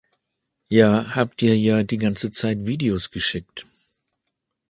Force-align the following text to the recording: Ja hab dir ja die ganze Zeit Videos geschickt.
Ja 0.67 1.13
hab 1.15 1.37
dir 1.37 1.55
ja 1.59 1.83
die 1.83 1.99
ganze 1.99 2.31
Zeit 2.31 2.65
Videos 2.65 3.11
geschickt. 3.11 3.67